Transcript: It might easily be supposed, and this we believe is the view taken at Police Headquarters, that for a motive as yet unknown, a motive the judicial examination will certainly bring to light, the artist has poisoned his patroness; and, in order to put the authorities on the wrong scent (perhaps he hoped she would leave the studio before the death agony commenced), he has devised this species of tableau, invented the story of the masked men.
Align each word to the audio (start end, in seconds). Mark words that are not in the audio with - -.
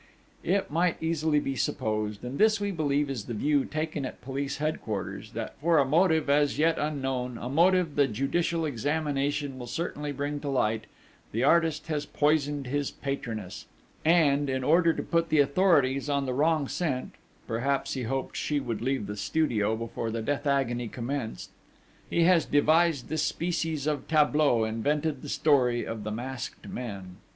It 0.43 0.71
might 0.71 0.97
easily 0.99 1.39
be 1.39 1.55
supposed, 1.55 2.23
and 2.23 2.39
this 2.39 2.59
we 2.59 2.71
believe 2.71 3.07
is 3.07 3.25
the 3.25 3.35
view 3.35 3.65
taken 3.65 4.03
at 4.03 4.19
Police 4.19 4.57
Headquarters, 4.57 5.33
that 5.33 5.53
for 5.61 5.77
a 5.77 5.85
motive 5.85 6.27
as 6.27 6.57
yet 6.57 6.79
unknown, 6.79 7.37
a 7.37 7.47
motive 7.49 7.93
the 7.95 8.07
judicial 8.07 8.65
examination 8.65 9.59
will 9.59 9.67
certainly 9.67 10.11
bring 10.11 10.39
to 10.39 10.49
light, 10.49 10.85
the 11.31 11.43
artist 11.43 11.85
has 11.85 12.07
poisoned 12.07 12.65
his 12.65 12.89
patroness; 12.89 13.67
and, 14.03 14.49
in 14.49 14.63
order 14.63 14.91
to 14.91 15.03
put 15.03 15.29
the 15.29 15.37
authorities 15.39 16.09
on 16.09 16.25
the 16.25 16.33
wrong 16.33 16.67
scent 16.67 17.13
(perhaps 17.47 17.93
he 17.93 18.01
hoped 18.01 18.35
she 18.35 18.59
would 18.59 18.81
leave 18.81 19.05
the 19.05 19.15
studio 19.15 19.75
before 19.75 20.09
the 20.09 20.23
death 20.23 20.47
agony 20.47 20.87
commenced), 20.87 21.51
he 22.09 22.23
has 22.23 22.43
devised 22.47 23.07
this 23.07 23.21
species 23.21 23.85
of 23.85 24.07
tableau, 24.07 24.63
invented 24.65 25.21
the 25.21 25.29
story 25.29 25.85
of 25.85 26.03
the 26.03 26.11
masked 26.11 26.67
men. 26.67 27.17